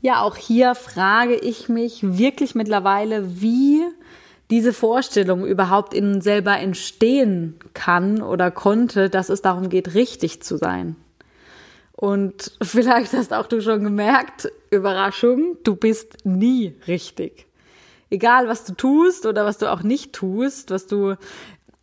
Ja, 0.00 0.22
auch 0.22 0.36
hier 0.36 0.74
frage 0.74 1.34
ich 1.34 1.68
mich 1.68 2.00
wirklich 2.02 2.54
mittlerweile, 2.54 3.40
wie 3.40 3.82
diese 4.50 4.72
Vorstellung 4.72 5.44
überhaupt 5.44 5.94
in 5.94 6.20
selber 6.20 6.58
entstehen 6.58 7.58
kann 7.74 8.22
oder 8.22 8.52
konnte, 8.52 9.10
dass 9.10 9.28
es 9.28 9.42
darum 9.42 9.68
geht, 9.68 9.94
richtig 9.94 10.42
zu 10.42 10.56
sein. 10.56 10.94
Und 11.92 12.52
vielleicht 12.62 13.14
hast 13.14 13.32
auch 13.32 13.46
du 13.46 13.60
schon 13.60 13.82
gemerkt, 13.82 14.52
Überraschung, 14.70 15.56
du 15.64 15.74
bist 15.74 16.18
nie 16.24 16.74
richtig. 16.86 17.46
Egal, 18.10 18.46
was 18.46 18.64
du 18.64 18.74
tust 18.74 19.26
oder 19.26 19.44
was 19.44 19.58
du 19.58 19.72
auch 19.72 19.82
nicht 19.82 20.12
tust, 20.12 20.70
was 20.70 20.86
du 20.86 21.16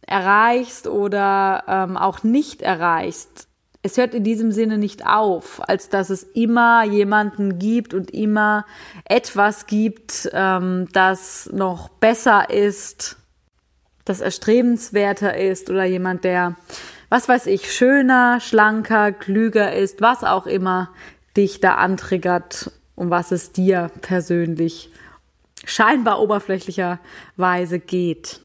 erreichst 0.07 0.87
oder 0.87 1.63
ähm, 1.67 1.97
auch 1.97 2.23
nicht 2.23 2.61
erreichst, 2.61 3.47
es 3.85 3.97
hört 3.97 4.13
in 4.13 4.23
diesem 4.23 4.53
Sinne 4.53 4.77
nicht 4.77 5.05
auf, 5.05 5.61
als 5.67 5.89
dass 5.89 6.09
es 6.09 6.23
immer 6.23 6.85
jemanden 6.85 7.59
gibt 7.59 7.93
und 7.93 8.11
immer 8.11 8.65
etwas 9.03 9.67
gibt, 9.67 10.29
ähm, 10.31 10.87
das 10.93 11.49
noch 11.51 11.89
besser 11.89 12.49
ist, 12.49 13.17
das 14.05 14.21
erstrebenswerter 14.21 15.37
ist 15.37 15.69
oder 15.69 15.83
jemand, 15.83 16.23
der, 16.23 16.55
was 17.09 17.27
weiß 17.27 17.45
ich, 17.47 17.73
schöner, 17.73 18.39
schlanker, 18.39 19.11
klüger 19.11 19.73
ist, 19.73 20.01
was 20.01 20.23
auch 20.23 20.47
immer 20.47 20.89
dich 21.35 21.59
da 21.59 21.75
antriggert, 21.75 22.71
um 22.95 23.09
was 23.09 23.31
es 23.33 23.51
dir 23.51 23.91
persönlich 24.01 24.91
scheinbar 25.65 26.21
oberflächlicherweise 26.21 27.79
geht. 27.79 28.42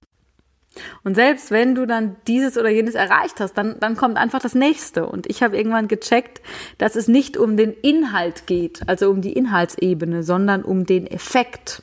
Und 1.04 1.14
selbst 1.14 1.50
wenn 1.50 1.74
du 1.74 1.86
dann 1.86 2.16
dieses 2.26 2.56
oder 2.56 2.68
jenes 2.68 2.94
erreicht 2.94 3.40
hast, 3.40 3.54
dann, 3.54 3.78
dann 3.80 3.96
kommt 3.96 4.16
einfach 4.16 4.40
das 4.40 4.54
nächste. 4.54 5.06
Und 5.06 5.28
ich 5.28 5.42
habe 5.42 5.56
irgendwann 5.56 5.88
gecheckt, 5.88 6.42
dass 6.78 6.96
es 6.96 7.08
nicht 7.08 7.36
um 7.36 7.56
den 7.56 7.72
Inhalt 7.72 8.46
geht, 8.46 8.82
also 8.88 9.10
um 9.10 9.20
die 9.20 9.32
Inhaltsebene, 9.32 10.22
sondern 10.22 10.62
um 10.62 10.86
den 10.86 11.06
Effekt. 11.06 11.82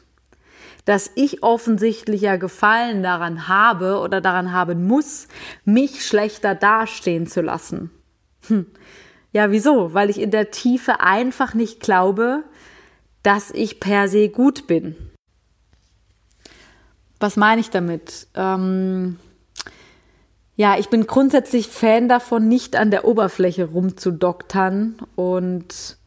Dass 0.85 1.11
ich 1.15 1.41
offensichtlich 1.41 2.21
ja 2.21 2.35
Gefallen 2.35 3.01
daran 3.01 3.47
habe 3.47 3.99
oder 3.99 4.21
daran 4.21 4.51
haben 4.51 4.85
muss, 4.85 5.27
mich 5.63 6.05
schlechter 6.05 6.53
dastehen 6.53 7.25
zu 7.25 7.41
lassen. 7.41 7.89
Hm. 8.47 8.67
Ja, 9.31 9.51
wieso? 9.51 9.93
Weil 9.93 10.09
ich 10.09 10.21
in 10.21 10.31
der 10.31 10.51
Tiefe 10.51 11.01
einfach 11.01 11.53
nicht 11.53 11.81
glaube, 11.81 12.43
dass 13.23 13.51
ich 13.51 13.79
per 13.79 14.07
se 14.07 14.29
gut 14.29 14.67
bin. 14.67 14.95
Was 17.19 17.37
meine 17.37 17.61
ich 17.61 17.69
damit? 17.69 18.27
Ähm, 18.35 19.17
ja, 20.55 20.77
ich 20.77 20.89
bin 20.89 21.05
grundsätzlich 21.05 21.67
Fan 21.67 22.07
davon, 22.07 22.47
nicht 22.47 22.75
an 22.75 22.91
der 22.91 23.05
Oberfläche 23.05 23.65
rumzudoktern 23.65 24.95
und 25.15 25.97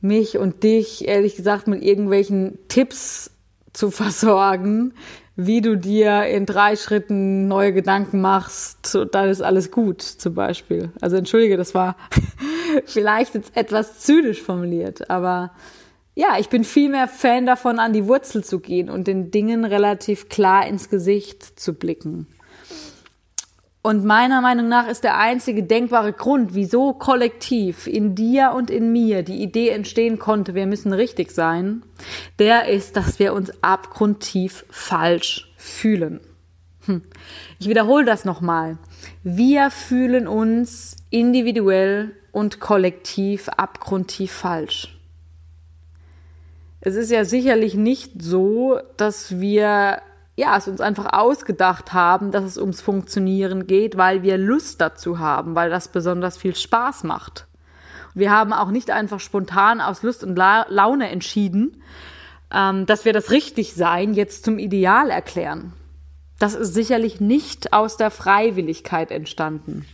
mich 0.00 0.38
und 0.38 0.62
dich, 0.62 1.08
ehrlich 1.08 1.36
gesagt, 1.36 1.66
mit 1.66 1.82
irgendwelchen 1.82 2.58
Tipps 2.68 3.30
zu 3.72 3.90
versorgen, 3.90 4.94
wie 5.38 5.60
du 5.60 5.76
dir 5.76 6.24
in 6.24 6.46
drei 6.46 6.76
Schritten 6.76 7.46
neue 7.46 7.74
Gedanken 7.74 8.22
machst, 8.22 8.96
dann 9.12 9.28
ist 9.28 9.42
alles 9.42 9.70
gut, 9.70 10.00
zum 10.00 10.34
Beispiel. 10.34 10.90
Also 11.02 11.16
entschuldige, 11.16 11.58
das 11.58 11.74
war 11.74 11.96
vielleicht 12.86 13.34
jetzt 13.34 13.54
etwas 13.54 13.98
zynisch 14.00 14.40
formuliert, 14.40 15.10
aber 15.10 15.50
ja, 16.18 16.38
ich 16.38 16.48
bin 16.48 16.64
viel 16.64 16.88
mehr 16.88 17.08
Fan 17.08 17.44
davon, 17.44 17.78
an 17.78 17.92
die 17.92 18.08
Wurzel 18.08 18.42
zu 18.42 18.58
gehen 18.58 18.88
und 18.88 19.06
den 19.06 19.30
Dingen 19.30 19.66
relativ 19.66 20.30
klar 20.30 20.66
ins 20.66 20.88
Gesicht 20.88 21.60
zu 21.60 21.74
blicken. 21.74 22.26
Und 23.82 24.04
meiner 24.04 24.40
Meinung 24.40 24.66
nach 24.66 24.88
ist 24.88 25.04
der 25.04 25.18
einzige 25.18 25.62
denkbare 25.62 26.14
Grund, 26.14 26.54
wieso 26.54 26.94
kollektiv 26.94 27.86
in 27.86 28.14
dir 28.14 28.52
und 28.56 28.70
in 28.70 28.90
mir 28.90 29.22
die 29.22 29.42
Idee 29.42 29.68
entstehen 29.68 30.18
konnte, 30.18 30.54
wir 30.54 30.66
müssen 30.66 30.92
richtig 30.94 31.30
sein, 31.30 31.82
der 32.38 32.66
ist, 32.66 32.96
dass 32.96 33.18
wir 33.18 33.34
uns 33.34 33.52
abgrundtief 33.62 34.64
falsch 34.70 35.52
fühlen. 35.58 36.20
Hm. 36.86 37.02
Ich 37.60 37.68
wiederhole 37.68 38.06
das 38.06 38.24
nochmal. 38.24 38.78
Wir 39.22 39.70
fühlen 39.70 40.26
uns 40.26 40.96
individuell 41.10 42.12
und 42.32 42.58
kollektiv 42.58 43.50
abgrundtief 43.50 44.32
falsch 44.32 44.95
es 46.86 46.94
ist 46.94 47.10
ja 47.10 47.24
sicherlich 47.24 47.74
nicht 47.74 48.22
so, 48.22 48.78
dass 48.96 49.40
wir 49.40 50.02
ja, 50.36 50.56
es 50.56 50.68
uns 50.68 50.80
einfach 50.80 51.14
ausgedacht 51.14 51.92
haben, 51.92 52.30
dass 52.30 52.44
es 52.44 52.58
ums 52.58 52.80
Funktionieren 52.80 53.66
geht, 53.66 53.96
weil 53.96 54.22
wir 54.22 54.38
Lust 54.38 54.80
dazu 54.80 55.18
haben, 55.18 55.56
weil 55.56 55.68
das 55.68 55.88
besonders 55.88 56.36
viel 56.36 56.54
Spaß 56.54 57.02
macht. 57.02 57.48
Wir 58.14 58.30
haben 58.30 58.52
auch 58.52 58.70
nicht 58.70 58.92
einfach 58.92 59.18
spontan 59.18 59.80
aus 59.80 60.04
Lust 60.04 60.22
und 60.22 60.36
La 60.36 60.64
Laune 60.68 61.10
entschieden, 61.10 61.82
ähm, 62.52 62.86
dass 62.86 63.04
wir 63.04 63.12
das 63.12 63.32
Richtigsein 63.32 64.14
jetzt 64.14 64.44
zum 64.44 64.60
Ideal 64.60 65.10
erklären. 65.10 65.72
Das 66.38 66.54
ist 66.54 66.72
sicherlich 66.72 67.20
nicht 67.20 67.72
aus 67.72 67.96
der 67.96 68.12
Freiwilligkeit 68.12 69.10
entstanden, 69.10 69.86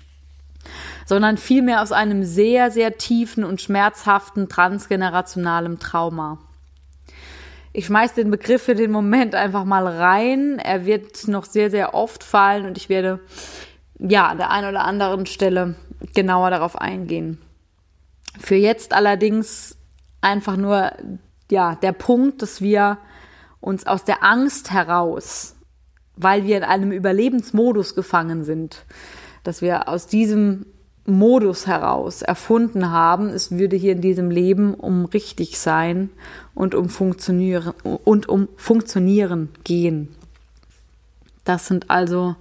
sondern 1.06 1.38
vielmehr 1.38 1.80
aus 1.80 1.92
einem 1.92 2.22
sehr, 2.22 2.70
sehr 2.70 2.98
tiefen 2.98 3.44
und 3.44 3.62
schmerzhaften 3.62 4.50
transgenerationalen 4.50 5.78
Trauma. 5.78 6.36
Ich 7.72 7.86
schmeiß 7.86 8.14
den 8.14 8.30
Begriff 8.30 8.62
für 8.62 8.74
den 8.74 8.90
Moment 8.90 9.34
einfach 9.34 9.64
mal 9.64 9.86
rein. 9.86 10.58
Er 10.58 10.84
wird 10.84 11.26
noch 11.28 11.44
sehr, 11.44 11.70
sehr 11.70 11.94
oft 11.94 12.22
fallen 12.22 12.66
und 12.66 12.76
ich 12.76 12.88
werde 12.88 13.20
ja 13.98 14.28
an 14.28 14.36
der 14.36 14.50
einen 14.50 14.68
oder 14.68 14.84
anderen 14.84 15.26
Stelle 15.26 15.76
genauer 16.14 16.50
darauf 16.50 16.76
eingehen. 16.76 17.38
Für 18.38 18.56
jetzt 18.56 18.92
allerdings 18.92 19.76
einfach 20.20 20.56
nur 20.56 20.92
ja 21.50 21.76
der 21.76 21.92
Punkt, 21.92 22.42
dass 22.42 22.60
wir 22.60 22.98
uns 23.60 23.86
aus 23.86 24.04
der 24.04 24.22
Angst 24.22 24.70
heraus, 24.70 25.54
weil 26.16 26.44
wir 26.44 26.58
in 26.58 26.64
einem 26.64 26.92
Überlebensmodus 26.92 27.94
gefangen 27.94 28.44
sind, 28.44 28.84
dass 29.44 29.62
wir 29.62 29.88
aus 29.88 30.06
diesem 30.06 30.66
Modus 31.04 31.66
heraus 31.66 32.22
erfunden 32.22 32.90
haben, 32.90 33.28
es 33.28 33.50
würde 33.50 33.76
hier 33.76 33.92
in 33.92 34.00
diesem 34.00 34.30
Leben 34.30 34.74
um 34.74 35.04
richtig 35.06 35.58
sein 35.58 36.10
und 36.54 36.74
um 36.74 36.88
funktionieren 36.88 37.74
und 37.82 38.28
um 38.28 38.48
funktionieren 38.56 39.48
gehen. 39.64 40.14
Das 41.44 41.66
sind 41.66 41.90
also 41.90 42.36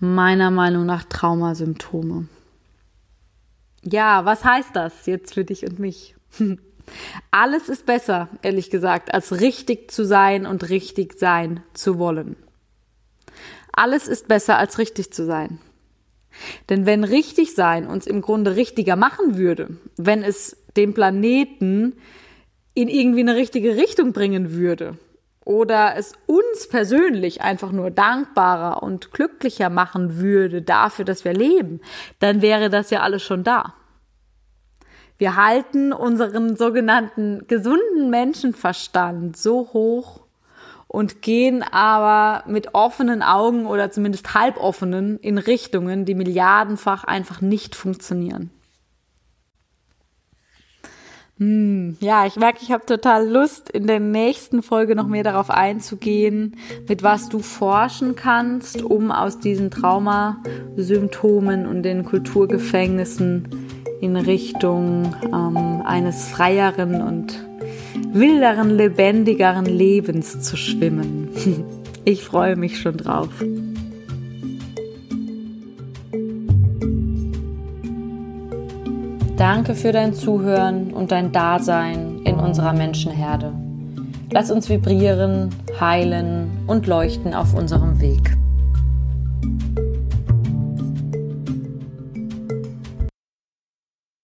meiner 0.00 0.50
Meinung 0.50 0.86
nach 0.86 1.04
Traumasymptome. 1.04 2.28
Ja, 3.82 4.24
was 4.24 4.44
heißt 4.44 4.70
das 4.74 5.06
jetzt 5.06 5.34
für 5.34 5.44
dich 5.44 5.64
und 5.64 5.78
mich? 5.78 6.16
Alles 7.30 7.68
ist 7.68 7.84
besser, 7.84 8.28
ehrlich 8.42 8.70
gesagt, 8.70 9.12
als 9.12 9.40
richtig 9.40 9.90
zu 9.90 10.04
sein 10.04 10.46
und 10.46 10.68
richtig 10.68 11.18
sein 11.18 11.62
zu 11.74 11.98
wollen. 11.98 12.36
Alles 13.72 14.08
ist 14.08 14.28
besser 14.28 14.56
als 14.56 14.78
richtig 14.78 15.12
zu 15.12 15.26
sein. 15.26 15.58
Denn 16.68 16.86
wenn 16.86 17.04
richtig 17.04 17.54
sein 17.54 17.86
uns 17.86 18.06
im 18.06 18.22
Grunde 18.22 18.56
richtiger 18.56 18.96
machen 18.96 19.36
würde, 19.36 19.76
wenn 19.96 20.22
es 20.22 20.56
den 20.76 20.94
Planeten 20.94 21.94
in 22.74 22.88
irgendwie 22.88 23.20
eine 23.20 23.36
richtige 23.36 23.76
Richtung 23.76 24.12
bringen 24.12 24.52
würde 24.52 24.98
oder 25.44 25.94
es 25.96 26.12
uns 26.26 26.68
persönlich 26.68 27.40
einfach 27.40 27.72
nur 27.72 27.90
dankbarer 27.90 28.82
und 28.82 29.12
glücklicher 29.12 29.70
machen 29.70 30.18
würde 30.18 30.60
dafür, 30.60 31.04
dass 31.04 31.24
wir 31.24 31.32
leben, 31.32 31.80
dann 32.18 32.42
wäre 32.42 32.68
das 32.68 32.90
ja 32.90 33.00
alles 33.00 33.22
schon 33.22 33.44
da. 33.44 33.74
Wir 35.18 35.36
halten 35.36 35.92
unseren 35.94 36.56
sogenannten 36.56 37.46
gesunden 37.46 38.10
Menschenverstand 38.10 39.36
so 39.36 39.72
hoch, 39.72 40.25
und 40.96 41.20
gehen 41.20 41.62
aber 41.62 42.42
mit 42.50 42.74
offenen 42.74 43.22
Augen 43.22 43.66
oder 43.66 43.90
zumindest 43.90 44.32
halboffenen 44.32 45.18
in 45.18 45.36
Richtungen, 45.36 46.06
die 46.06 46.14
milliardenfach 46.14 47.04
einfach 47.04 47.42
nicht 47.42 47.74
funktionieren. 47.74 48.48
Hm, 51.38 51.98
ja, 52.00 52.24
ich 52.24 52.36
merke, 52.36 52.60
ich 52.62 52.72
habe 52.72 52.86
total 52.86 53.28
Lust, 53.28 53.68
in 53.68 53.86
der 53.86 54.00
nächsten 54.00 54.62
Folge 54.62 54.96
noch 54.96 55.06
mehr 55.06 55.22
darauf 55.22 55.50
einzugehen, 55.50 56.56
mit 56.88 57.02
was 57.02 57.28
du 57.28 57.40
forschen 57.40 58.16
kannst, 58.16 58.80
um 58.82 59.12
aus 59.12 59.38
diesen 59.38 59.70
Traumasymptomen 59.70 61.66
und 61.66 61.82
den 61.82 62.06
Kulturgefängnissen 62.06 63.50
in 64.00 64.16
Richtung 64.16 65.14
ähm, 65.24 65.82
eines 65.84 66.26
freieren 66.26 67.02
und 67.02 67.44
wilderen, 68.12 68.76
lebendigeren 68.76 69.66
Lebens 69.66 70.40
zu 70.42 70.56
schwimmen. 70.56 71.28
Ich 72.08 72.22
freue 72.22 72.54
mich 72.54 72.78
schon 72.78 72.98
drauf. 72.98 73.30
Danke 79.36 79.74
für 79.74 79.90
dein 79.90 80.14
Zuhören 80.14 80.92
und 80.92 81.10
dein 81.10 81.32
Dasein 81.32 82.20
in 82.22 82.36
unserer 82.36 82.72
Menschenherde. 82.72 83.52
Lass 84.30 84.52
uns 84.52 84.68
vibrieren, 84.68 85.50
heilen 85.80 86.48
und 86.68 86.86
leuchten 86.86 87.34
auf 87.34 87.54
unserem 87.54 88.00
Weg. 88.00 88.36